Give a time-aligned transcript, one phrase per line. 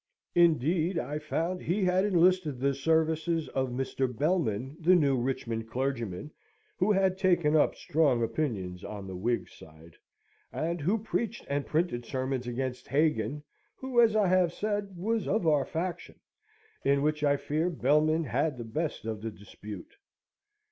[0.33, 4.11] Indeed, I found he had enlisted the services of Mr.
[4.11, 6.31] Belman, the New Richmond clergyman,
[6.77, 9.95] who had taken up strong opinions on the Whig side,
[10.51, 13.43] and who preached and printed sermons against Hagan
[13.75, 16.19] (who, as I have said, was of our faction),
[16.83, 19.97] in which I fear Belman had the best of the dispute.